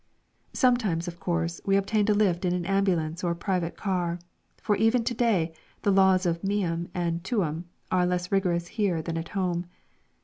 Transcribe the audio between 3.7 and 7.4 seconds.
car, for even to day the laws of meum and